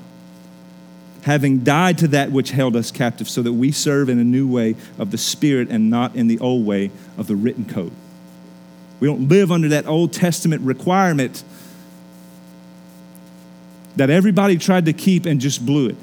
[1.22, 4.48] having died to that which held us captive, so that we serve in a new
[4.48, 7.92] way of the Spirit and not in the old way of the written code.
[9.00, 11.42] We don't live under that Old Testament requirement
[13.96, 15.96] that everybody tried to keep and just blew it.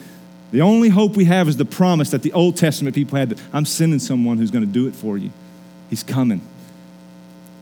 [0.51, 3.41] The only hope we have is the promise that the Old Testament people had that
[3.53, 5.31] I'm sending someone who's going to do it for you.
[5.89, 6.41] He's coming.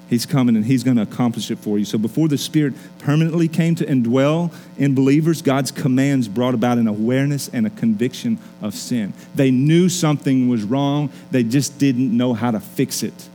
[0.10, 1.86] He's coming and He's going to accomplish it for you.
[1.86, 6.88] So before the Spirit permanently came to indwell in believers, God's commands brought about an
[6.88, 9.14] awareness and a conviction of sin.
[9.36, 13.30] They knew something was wrong, they just didn't know how to fix it.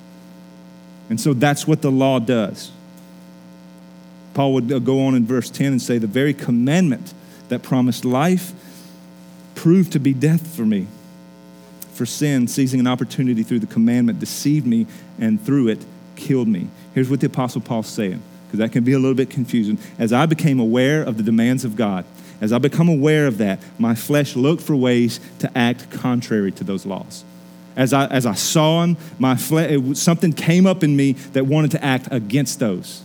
[1.11, 2.71] And so that's what the law does.
[4.35, 7.13] Paul would go on in verse 10 and say, The very commandment
[7.49, 8.53] that promised life
[9.55, 10.87] proved to be death for me.
[11.93, 14.87] For sin, seizing an opportunity through the commandment, deceived me
[15.21, 15.85] and through it
[16.17, 16.69] killed me.
[16.95, 19.79] Here's what the Apostle Paul's saying, because that can be a little bit confusing.
[19.99, 22.05] As I became aware of the demands of God,
[22.41, 26.65] as I become aware of that, my flesh looked for ways to act contrary to
[26.65, 27.25] those laws.
[27.77, 31.71] As I, as I saw them, my flesh, something came up in me that wanted
[31.73, 33.03] to act against those.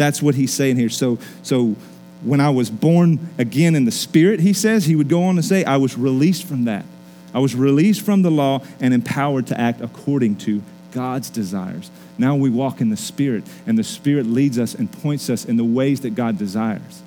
[0.00, 0.88] That's what he's saying here.
[0.88, 1.76] So, so
[2.22, 5.42] when I was born again in the Spirit, he says, he would go on to
[5.42, 6.86] say, I was released from that.
[7.34, 11.90] I was released from the law and empowered to act according to God's desires.
[12.16, 15.58] Now we walk in the Spirit, and the Spirit leads us and points us in
[15.58, 17.02] the ways that God desires.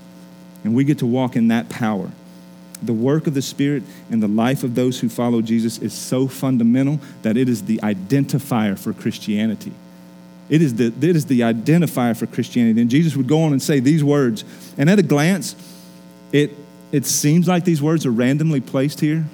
[0.64, 2.12] And we get to walk in that power.
[2.84, 6.28] The work of the Spirit in the life of those who follow Jesus is so
[6.28, 9.74] fundamental that it is the identifier for Christianity.
[10.50, 12.82] It is the, it is the identifier for Christianity.
[12.82, 14.44] And Jesus would go on and say these words.
[14.78, 15.56] And at a glance,
[16.32, 16.52] it,
[16.92, 19.26] it seems like these words are randomly placed here.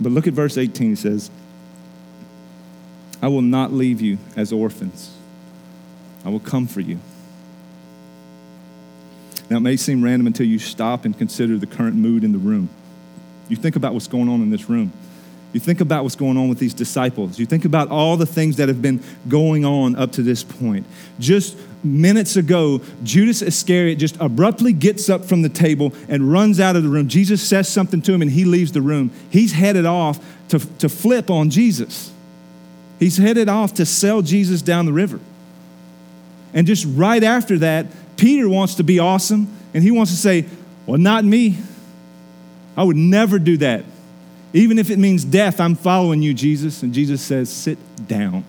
[0.00, 0.90] But look at verse 18.
[0.90, 1.30] He says,
[3.22, 5.16] I will not leave you as orphans,
[6.24, 6.98] I will come for you.
[9.50, 12.38] Now, it may seem random until you stop and consider the current mood in the
[12.38, 12.70] room.
[13.48, 14.90] You think about what's going on in this room.
[15.54, 17.38] You think about what's going on with these disciples.
[17.38, 20.84] You think about all the things that have been going on up to this point.
[21.20, 26.74] Just minutes ago, Judas Iscariot just abruptly gets up from the table and runs out
[26.74, 27.06] of the room.
[27.06, 29.12] Jesus says something to him and he leaves the room.
[29.30, 32.12] He's headed off to, to flip on Jesus.
[32.98, 35.20] He's headed off to sell Jesus down the river.
[36.52, 37.86] And just right after that,
[38.16, 40.46] Peter wants to be awesome and he wants to say,
[40.84, 41.58] Well, not me.
[42.76, 43.84] I would never do that.
[44.54, 46.84] Even if it means death, I'm following you, Jesus.
[46.84, 48.44] And Jesus says, Sit down.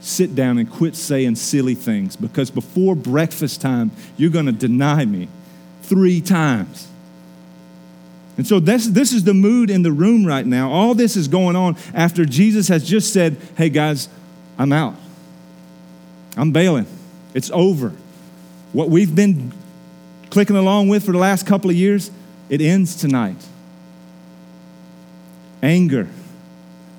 [0.00, 5.04] Sit down and quit saying silly things because before breakfast time, you're going to deny
[5.06, 5.28] me
[5.82, 6.88] three times.
[8.36, 10.70] And so this, this is the mood in the room right now.
[10.70, 14.08] All this is going on after Jesus has just said, Hey guys,
[14.58, 14.96] I'm out.
[16.36, 16.86] I'm bailing.
[17.32, 17.92] It's over.
[18.72, 19.52] What we've been
[20.30, 22.10] clicking along with for the last couple of years,
[22.48, 23.36] it ends tonight
[25.64, 26.06] anger,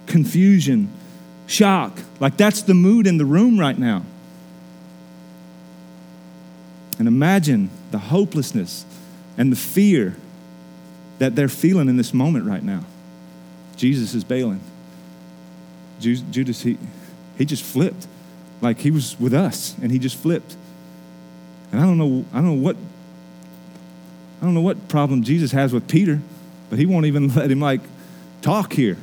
[0.08, 0.90] confusion,
[1.48, 1.98] shock.
[2.20, 4.04] Like that's the mood in the room right now.
[6.98, 8.86] And imagine the hopelessness
[9.38, 10.16] and the fear
[11.20, 12.84] that they're feeling in this moment right now.
[13.76, 14.62] Jesus is bailing.
[16.00, 16.78] Judas, he,
[17.38, 18.08] he just flipped.
[18.62, 20.56] Like he was with us and he just flipped.
[21.72, 22.78] And I don't know, I don't know what
[24.42, 26.22] I don't know what problem Jesus has with Peter,
[26.70, 27.82] but he won't even let him like
[28.46, 28.96] talk here.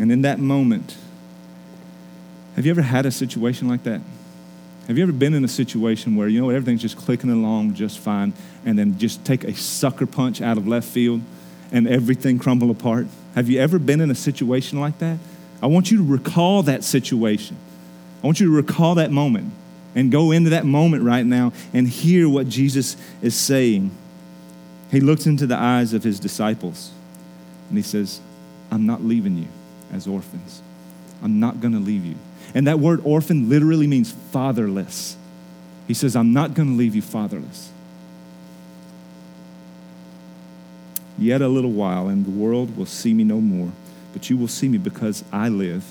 [0.00, 0.96] And in that moment,
[2.54, 4.00] have you ever had a situation like that?
[4.86, 7.98] Have you ever been in a situation where, you know, everything's just clicking along just
[7.98, 8.32] fine,
[8.64, 11.20] and then just take a sucker punch out of left field
[11.70, 13.06] and everything crumble apart?
[13.34, 15.18] Have you ever been in a situation like that?
[15.62, 17.58] I want you to recall that situation.
[18.22, 19.52] I want you to recall that moment
[19.94, 23.90] and go into that moment right now and hear what Jesus is saying.
[24.90, 26.92] He looks into the eyes of his disciples
[27.68, 28.20] and he says,
[28.70, 29.48] I'm not leaving you
[29.92, 30.62] as orphans.
[31.22, 32.14] I'm not going to leave you.
[32.54, 35.16] And that word orphan literally means fatherless.
[35.88, 37.70] He says, I'm not going to leave you fatherless.
[41.18, 43.72] Yet a little while, and the world will see me no more,
[44.12, 45.84] but you will see me because I live.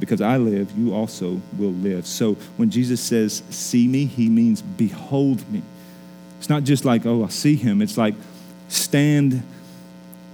[0.00, 2.06] Because I live, you also will live.
[2.06, 5.62] So when Jesus says, see me, he means behold me.
[6.42, 7.80] It's not just like, oh, I see him.
[7.80, 8.16] It's like
[8.66, 9.44] stand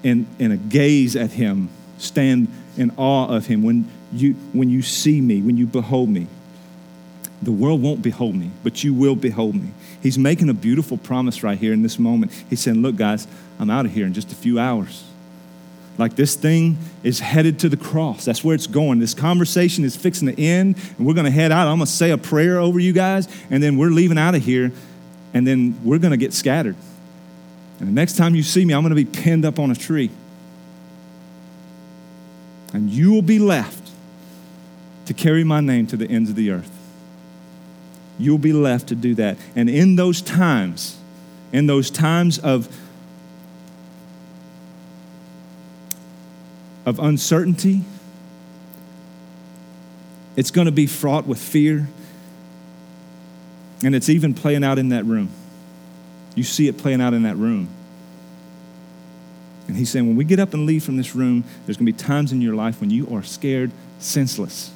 [0.03, 1.69] in, in a gaze at him,
[1.99, 3.63] stand in awe of him.
[3.63, 6.27] When you, when you see me, when you behold me,
[7.43, 9.69] the world won't behold me, but you will behold me.
[10.03, 12.33] He's making a beautiful promise right here in this moment.
[12.49, 15.05] He's saying, Look, guys, I'm out of here in just a few hours.
[15.99, 18.25] Like this thing is headed to the cross.
[18.25, 18.99] That's where it's going.
[18.99, 21.67] This conversation is fixing to end, and we're going to head out.
[21.69, 24.43] I'm going to say a prayer over you guys, and then we're leaving out of
[24.43, 24.73] here,
[25.35, 26.77] and then we're going to get scattered.
[27.79, 29.75] And the next time you see me, I'm going to be pinned up on a
[29.75, 30.11] tree.
[32.73, 33.91] And you will be left
[35.07, 36.71] to carry my name to the ends of the earth.
[38.19, 39.39] You'll be left to do that.
[39.55, 40.99] And in those times,
[41.53, 42.69] in those times of
[46.89, 47.83] of uncertainty.
[50.37, 51.87] It's going to be fraught with fear.
[53.85, 55.31] And it's even playing out in that room.
[56.35, 57.69] You see it playing out in that room.
[59.67, 61.93] And he's saying, when we get up and leave from this room, there's going to
[61.93, 64.73] be times in your life when you are scared senseless.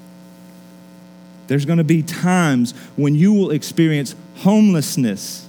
[1.47, 5.49] There's going to be times when you will experience homelessness.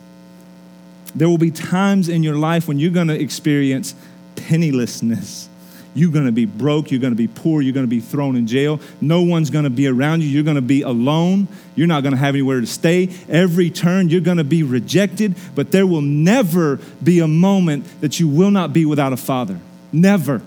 [1.14, 3.94] There will be times in your life when you're going to experience
[4.36, 5.50] pennilessness.
[5.94, 6.90] You're going to be broke.
[6.90, 7.62] You're going to be poor.
[7.62, 8.80] You're going to be thrown in jail.
[9.00, 10.30] No one's going to be around you.
[10.30, 11.48] You're going to be alone.
[11.76, 13.10] You're not going to have anywhere to stay.
[13.28, 15.36] Every turn, you're going to be rejected.
[15.56, 19.60] But there will never be a moment that you will not be without a father.
[19.92, 20.42] Never.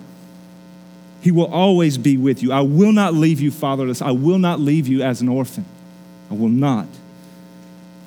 [1.20, 2.52] He will always be with you.
[2.52, 4.00] I will not leave you fatherless.
[4.00, 5.64] I will not leave you as an orphan.
[6.30, 6.86] I will not.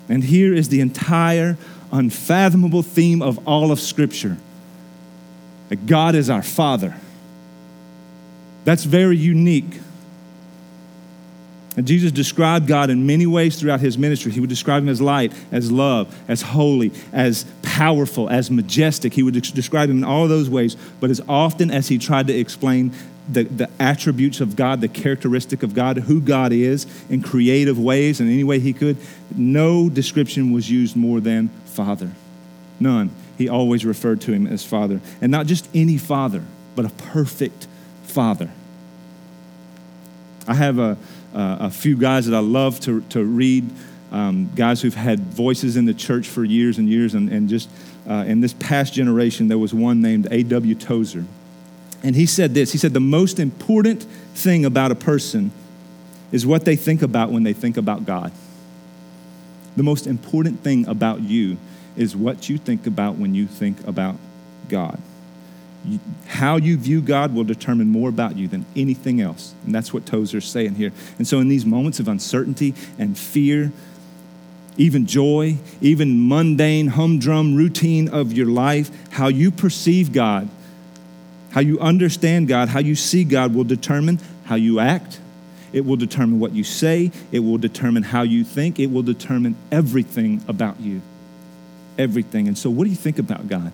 [0.08, 1.58] And here is the entire
[1.91, 4.38] unfathomable theme of all of Scripture
[5.69, 6.95] that God is our Father.
[8.65, 9.79] That's very unique.
[11.80, 14.34] And Jesus described God in many ways throughout his ministry.
[14.34, 19.13] He would describe him as light, as love, as holy, as powerful, as majestic.
[19.13, 20.76] He would describe him in all those ways.
[21.00, 22.92] But as often as he tried to explain
[23.30, 28.20] the, the attributes of God, the characteristic of God, who God is in creative ways
[28.20, 28.98] and any way he could,
[29.34, 32.12] no description was used more than Father.
[32.82, 33.10] None.
[33.38, 35.00] He always referred to him as Father.
[35.22, 36.44] And not just any Father,
[36.76, 37.68] but a perfect
[38.04, 38.50] Father.
[40.46, 40.98] I have a,
[41.34, 43.70] a few guys that I love to, to read,
[44.12, 47.13] um, guys who've had voices in the church for years and years.
[47.13, 47.70] And, and just
[48.10, 50.76] uh, in this past generation, there was one named A.W.
[50.76, 51.26] Tozer.
[52.02, 55.52] And he said this He said, The most important thing about a person
[56.32, 58.32] is what they think about when they think about God.
[59.76, 61.58] The most important thing about you
[61.96, 64.15] is what you think about when you think about
[64.68, 65.02] God
[66.28, 69.54] how you view God will determine more about you than anything else.
[69.65, 70.92] And that's what Tozer's saying here.
[71.18, 73.72] And so, in these moments of uncertainty and fear,
[74.78, 80.50] even joy, even mundane, humdrum routine of your life, how you perceive God,
[81.52, 85.20] how you understand God, how you see God will determine how you act.
[85.72, 87.12] It will determine what you say.
[87.32, 88.80] It will determine how you think.
[88.80, 91.02] It will determine everything about you.
[91.98, 92.48] Everything.
[92.48, 93.72] And so, what do you think about God?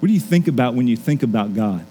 [0.00, 1.84] What do you think about when you think about God?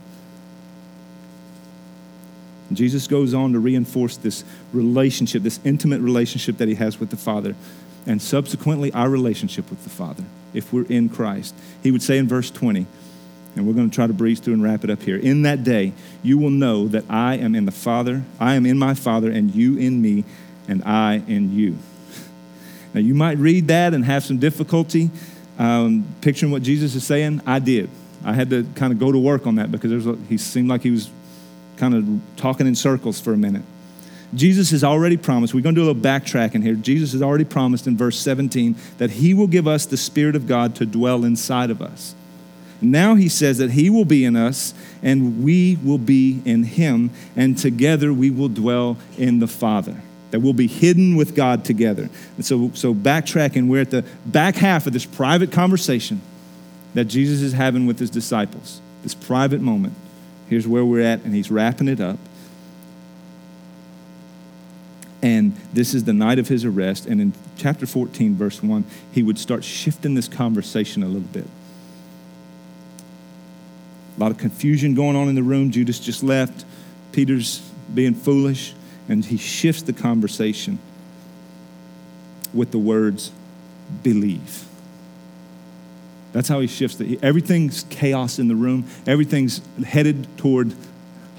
[2.71, 7.17] Jesus goes on to reinforce this relationship, this intimate relationship that he has with the
[7.17, 7.55] Father,
[8.05, 11.55] and subsequently our relationship with the Father if we're in Christ.
[11.81, 12.85] He would say in verse 20,
[13.55, 15.17] and we're going to try to breeze through and wrap it up here.
[15.17, 18.77] In that day, you will know that I am in the Father, I am in
[18.77, 20.23] my Father, and you in me,
[20.67, 21.77] and I in you.
[22.93, 25.09] Now, you might read that and have some difficulty
[25.59, 27.41] um, picturing what Jesus is saying.
[27.45, 27.89] I did.
[28.23, 30.81] I had to kind of go to work on that because a, he seemed like
[30.81, 31.09] he was
[31.77, 33.63] kind of talking in circles for a minute.
[34.35, 36.73] Jesus has already promised, we're going to do a little backtracking here.
[36.73, 40.47] Jesus has already promised in verse 17 that he will give us the Spirit of
[40.47, 42.15] God to dwell inside of us.
[42.81, 47.11] Now he says that he will be in us and we will be in him,
[47.35, 50.01] and together we will dwell in the Father.
[50.33, 52.09] That we'll be hidden with God together.
[52.37, 56.23] And so, so backtracking, we're at the back half of this private conversation
[56.95, 59.93] that Jesus is having with his disciples, this private moment.
[60.49, 62.17] Here's where we're at, and he's wrapping it up.
[65.21, 67.05] And this is the night of his arrest.
[67.05, 71.45] And in chapter 14, verse 1, he would start shifting this conversation a little bit.
[74.17, 75.69] A lot of confusion going on in the room.
[75.69, 76.65] Judas just left.
[77.11, 77.59] Peter's
[77.93, 78.73] being foolish.
[79.09, 80.79] And he shifts the conversation
[82.53, 83.31] with the words,
[84.01, 84.65] believe.
[86.31, 87.23] That's how he shifts it.
[87.23, 90.73] Everything's chaos in the room, everything's headed toward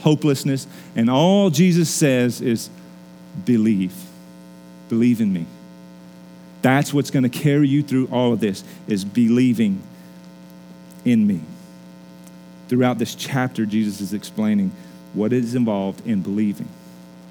[0.00, 0.66] hopelessness.
[0.94, 2.70] And all Jesus says is,
[3.44, 3.94] believe.
[4.88, 5.46] Believe in me.
[6.62, 9.82] That's what's going to carry you through all of this, is believing
[11.04, 11.40] in me.
[12.68, 14.70] Throughout this chapter, Jesus is explaining
[15.12, 16.68] what is involved in believing.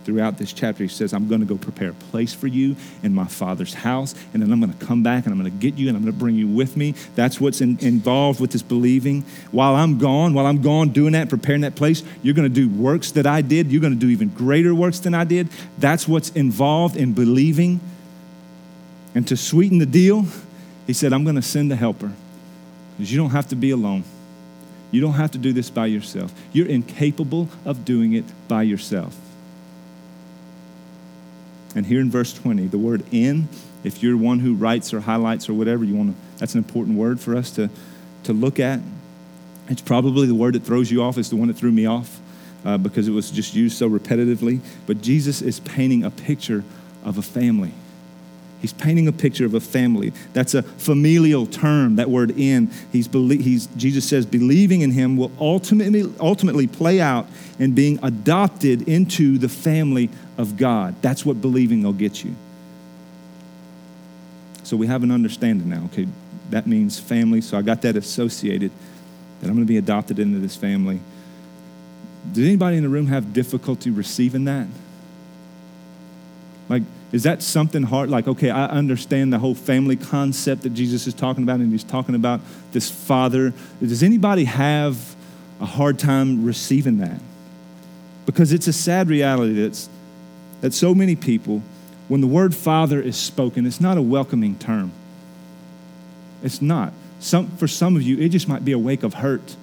[0.06, 0.84] Throughout this chapter.
[0.84, 4.16] He says, I'm going to go prepare a place for you in my Father's house,
[4.34, 6.04] and then I'm going to come back and I'm going to get you and I'm
[6.04, 6.96] going to bring you with me.
[7.16, 9.24] That's what's in, involved with this believing.
[9.52, 12.70] While I'm gone, while I'm gone doing that, preparing that place, you're going to do
[12.70, 13.72] works that I did.
[13.72, 15.50] You're going to do even greater works than I did.
[15.78, 17.80] That's what's involved in believing.
[19.16, 20.26] And to sweeten the deal,
[20.88, 22.12] he said, I'm going to send a helper
[22.98, 24.04] because you don't have to be alone.
[24.92, 26.32] You don't have to do this by yourself.
[26.52, 29.18] You're incapable of doing it by yourself.
[31.76, 33.48] And here in verse 20, the word in,
[33.84, 36.98] if you're one who writes or highlights or whatever you want to, that's an important
[36.98, 37.70] word for us to,
[38.24, 38.80] to look at.
[39.70, 42.20] It's probably the word that throws you off, it's the one that threw me off
[42.66, 44.60] uh, because it was just used so repetitively.
[44.86, 46.64] But Jesus is painting a picture
[47.04, 47.74] of a family.
[48.64, 50.14] He's painting a picture of a family.
[50.32, 52.72] That's a familial term, that word in.
[52.94, 57.28] He's, he's, Jesus says believing in him will ultimately, ultimately play out
[57.60, 60.96] in being adopted into the family of God.
[61.02, 62.34] That's what believing will get you.
[64.64, 66.08] So we have an understanding now, okay?
[66.50, 67.42] That means family.
[67.42, 68.72] So I got that associated,
[69.42, 71.02] that I'm going to be adopted into this family.
[72.32, 74.68] Did anybody in the room have difficulty receiving that?
[76.70, 76.84] Like,
[77.14, 78.10] is that something hard?
[78.10, 81.84] Like, okay, I understand the whole family concept that Jesus is talking about, and he's
[81.84, 82.42] talking about
[82.72, 83.54] this father.
[83.80, 85.16] Does anybody have
[85.62, 87.22] a hard time receiving that?
[88.26, 89.90] Because it's a sad reality that's,
[90.62, 91.62] that so many people,
[92.08, 94.92] when the word father is spoken, it's not a welcoming term.
[96.42, 96.94] It's not.
[97.20, 99.56] Some, for some of you, it just might be a wake of hurt.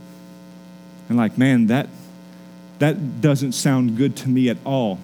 [1.09, 1.89] And like, man, that,
[2.79, 5.01] that doesn't sound good to me at all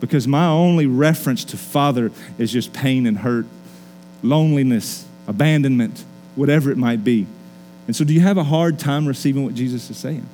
[0.00, 3.46] because my only reference to Father is just pain and hurt,
[4.22, 7.26] loneliness, abandonment, whatever it might be.
[7.86, 10.26] And so, do you have a hard time receiving what Jesus is saying?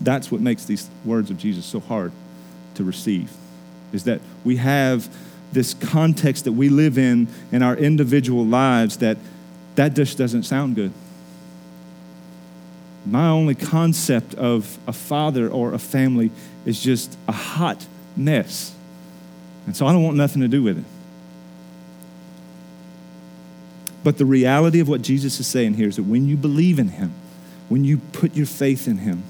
[0.00, 2.12] That's what makes these words of Jesus so hard
[2.74, 3.30] to receive,
[3.92, 5.14] is that we have
[5.52, 9.18] this context that we live in in our individual lives that
[9.74, 10.92] that just doesn't sound good
[13.04, 16.30] my only concept of a father or a family
[16.64, 17.86] is just a hot
[18.16, 18.74] mess.
[19.66, 20.84] And so I don't want nothing to do with it.
[24.04, 26.88] But the reality of what Jesus is saying here is that when you believe in
[26.88, 27.12] Him,
[27.68, 29.22] when you put your faith in Him,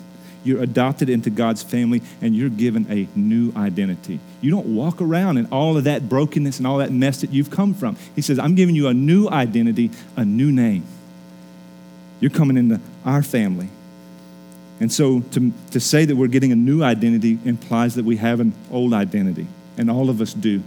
[0.44, 4.18] you're adopted into God's family and you're given a new identity.
[4.40, 7.50] You don't walk around in all of that brokenness and all that mess that you've
[7.50, 7.96] come from.
[8.16, 10.84] He says, I'm giving you a new identity, a new name.
[12.22, 13.68] You're coming into our family.
[14.78, 18.38] And so to, to say that we're getting a new identity implies that we have
[18.38, 20.62] an old identity, and all of us do.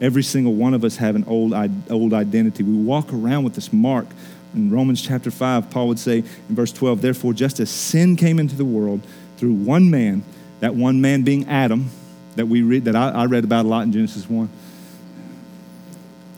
[0.00, 1.54] Every single one of us have an old,
[1.88, 2.64] old identity.
[2.64, 4.06] We walk around with this mark.
[4.52, 8.40] In Romans chapter 5, Paul would say in verse 12, Therefore, just as sin came
[8.40, 9.00] into the world
[9.36, 10.24] through one man,
[10.58, 11.88] that one man being Adam,
[12.34, 14.48] that we read that I, I read about a lot in Genesis 1.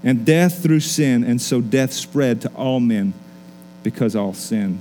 [0.05, 3.14] And death through sin, and so death spread to all men
[3.83, 4.80] because all sin.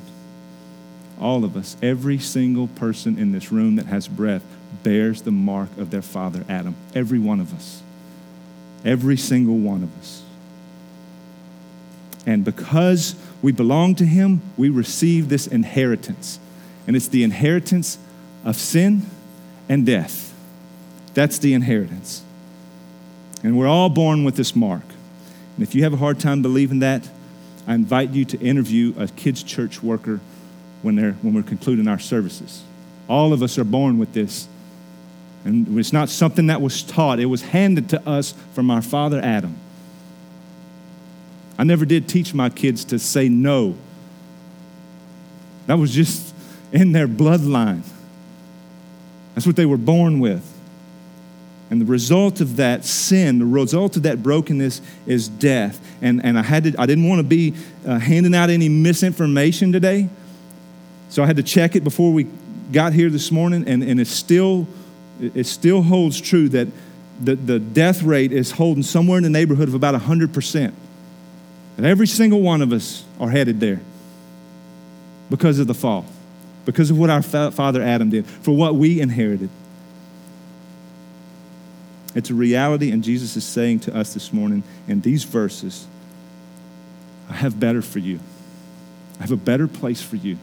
[1.20, 4.44] All of us, every single person in this room that has breath,
[4.84, 6.76] bears the mark of their father Adam.
[6.96, 7.82] Every one of us.
[8.84, 10.24] Every single one of us.
[12.26, 16.40] And because we belong to him, we receive this inheritance.
[16.88, 17.98] And it's the inheritance
[18.44, 19.06] of sin
[19.70, 20.34] and death.
[21.14, 22.24] That's the inheritance.
[23.44, 24.84] And we're all born with this mark.
[25.56, 27.08] And if you have a hard time believing that,
[27.72, 30.20] I invite you to interview a kids' church worker
[30.82, 32.64] when, they're, when we're concluding our services.
[33.08, 34.50] All of us are born with this.
[35.46, 39.22] And it's not something that was taught, it was handed to us from our father
[39.22, 39.56] Adam.
[41.58, 43.78] I never did teach my kids to say no.
[45.68, 46.36] That was just
[46.74, 47.84] in their bloodline.
[49.34, 50.46] That's what they were born with.
[51.72, 55.80] And the result of that sin, the result of that brokenness is death.
[56.02, 57.54] And, and I, had to, I didn't want to be
[57.88, 60.10] uh, handing out any misinformation today.
[61.08, 62.28] So I had to check it before we
[62.74, 63.70] got here this morning.
[63.70, 64.68] And, and it, still,
[65.22, 66.68] it still holds true that
[67.22, 70.74] the, the death rate is holding somewhere in the neighborhood of about 100%.
[71.78, 73.80] And every single one of us are headed there
[75.30, 76.06] because of the fall,
[76.66, 79.50] because of what our father Adam did, for what we inherited.
[82.14, 85.88] It's a reality, and Jesus is saying to us this morning in these verses
[87.30, 88.20] I have better for you.
[89.20, 90.38] I have a better place for you.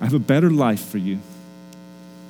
[0.00, 1.18] I have a better life for you.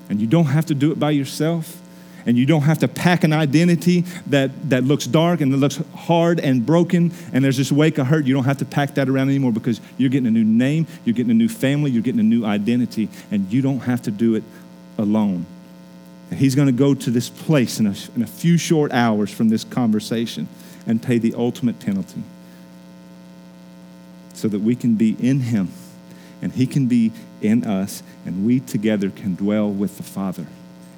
[0.09, 1.80] And you don't have to do it by yourself,
[2.26, 5.80] and you don't have to pack an identity that, that looks dark and that looks
[5.95, 8.24] hard and broken, and there's this wake of hurt.
[8.24, 11.14] You don't have to pack that around anymore because you're getting a new name, you're
[11.14, 14.35] getting a new family, you're getting a new identity, and you don't have to do
[14.35, 14.43] it
[14.99, 15.47] alone.
[16.35, 19.32] And he's going to go to this place in a, in a few short hours
[19.32, 20.49] from this conversation
[20.85, 22.24] and pay the ultimate penalty
[24.32, 25.68] so that we can be in him
[26.43, 30.45] and he can be in us and we together can dwell with the Father.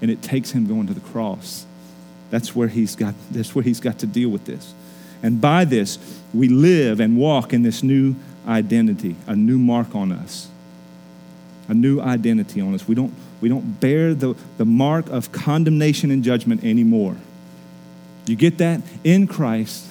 [0.00, 1.66] And it takes him going to the cross.
[2.30, 4.72] That's where he's got that's where he's got to deal with this.
[5.22, 5.98] And by this,
[6.32, 8.16] we live and walk in this new
[8.48, 10.48] identity, a new mark on us.
[11.68, 12.88] A new identity on us.
[12.88, 13.12] We don't,
[13.46, 17.14] we don't bear the, the mark of condemnation and judgment anymore.
[18.26, 18.82] You get that?
[19.04, 19.86] In Christ,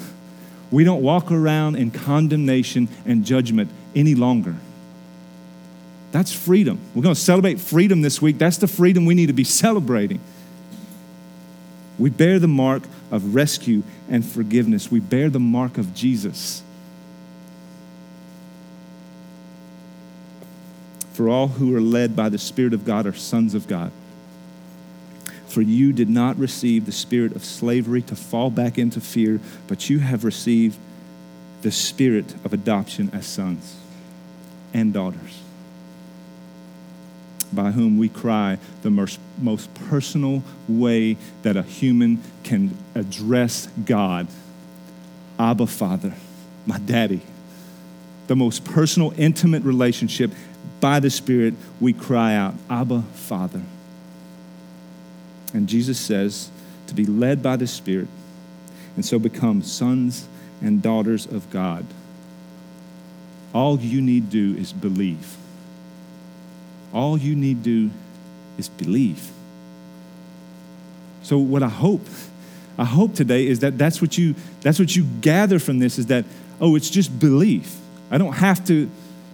[0.72, 4.58] we don't walk around in condemnation and judgment any longer.
[6.12, 6.82] That's freedom.
[6.94, 8.38] We're going to celebrate freedom this week.
[8.40, 10.20] That's the freedom we need to be celebrating.
[11.98, 14.92] We bear the mark of rescue and forgiveness.
[14.92, 16.62] We bear the mark of Jesus.
[21.16, 23.94] For all who are led by the Spirit of God are sons of God.
[25.48, 29.90] For you did not receive the spirit of slavery to fall back into fear, but
[29.90, 30.78] you have received
[31.62, 33.78] the spirit of adoption as sons
[34.74, 35.42] and daughters,
[37.54, 39.18] by whom we cry the most,
[39.88, 44.28] personal way that a human can address God
[45.40, 46.14] Abba, Father,
[46.66, 47.22] my daddy.
[48.28, 50.32] The most personal, intimate relationship
[50.86, 53.64] by the Spirit, we cry out, Abba, Father.
[55.52, 56.52] And Jesus says
[56.86, 58.08] to be led by the Spirit
[58.96, 60.28] and so become sons
[60.62, 61.88] and daughters of God.
[63.52, 65.38] All you need do is believe.
[66.94, 67.90] All you need do
[68.60, 69.32] is believe.
[71.24, 72.06] So what I hope
[72.78, 76.06] I hope today is that that's what you that's what you gather from this is
[76.08, 76.26] that
[76.62, 77.76] oh it's just belief.
[78.12, 78.88] I don't have to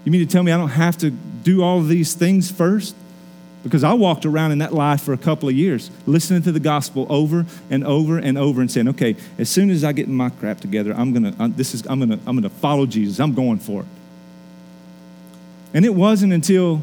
[0.04, 2.96] you mean to tell me I don't have to do all of these things first?
[3.64, 6.60] Because I walked around in that life for a couple of years, listening to the
[6.60, 10.30] gospel over and over and over and saying, okay, as soon as I get my
[10.30, 13.20] crap together, I'm gonna, I'm, this is, I'm gonna, I'm gonna follow Jesus.
[13.20, 13.88] I'm going for it.
[15.74, 16.82] And it wasn't until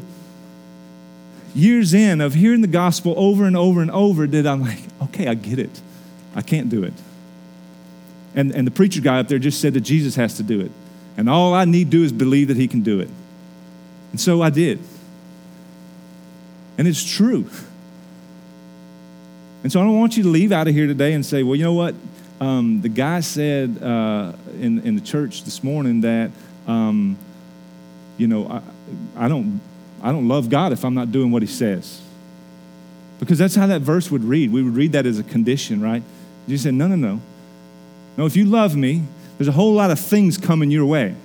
[1.53, 5.27] years in of hearing the gospel over and over and over that I'm like, okay,
[5.27, 5.81] I get it.
[6.35, 6.93] I can't do it.
[8.35, 10.71] And, and the preacher guy up there just said that Jesus has to do it.
[11.19, 13.09] And all I need to do is believe that he can do it.
[14.11, 14.79] And so I did.
[16.77, 17.49] And it's true.
[19.61, 21.57] And so I don't want you to leave out of here today and say, well,
[21.57, 21.93] you know what?
[22.39, 26.31] Um, the guy said uh, in, in the church this morning that,
[26.67, 27.17] um,
[28.17, 29.59] you know, I, I, don't,
[30.01, 32.01] I don't love God if I'm not doing what he says.
[33.19, 34.53] Because that's how that verse would read.
[34.53, 36.01] We would read that as a condition, right?
[36.47, 37.19] You said, no, no, no.
[38.15, 39.03] No, if you love me,
[39.39, 41.15] there's a whole lot of things coming your way.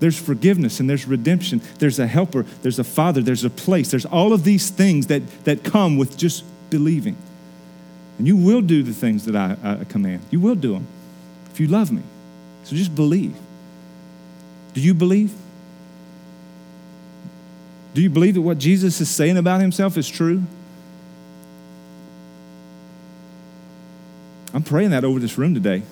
[0.00, 1.60] There's forgiveness and there's redemption.
[1.78, 3.90] There's a helper, there's a father, there's a place.
[3.90, 7.18] There's all of these things that, that come with just believing.
[8.16, 10.22] And you will do the things that I, I command.
[10.30, 10.86] You will do them
[11.52, 12.02] if you love me.
[12.64, 13.36] So just believe.
[14.72, 15.34] Do you believe?
[17.92, 20.42] Do you believe that what Jesus is saying about himself is true?
[24.52, 25.82] I'm praying that over this room today.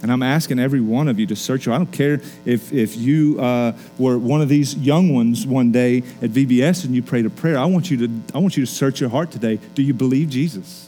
[0.00, 1.66] And I'm asking every one of you to search.
[1.66, 5.98] I don't care if, if you uh, were one of these young ones one day
[6.22, 7.58] at VBS and you prayed a prayer.
[7.58, 9.58] I want, you to, I want you to search your heart today.
[9.74, 10.87] Do you believe Jesus?